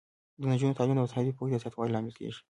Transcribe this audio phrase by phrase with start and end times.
[0.39, 2.39] د نجونو تعلیم د مذهبي پوهې د زیاتوالي لامل کیږي.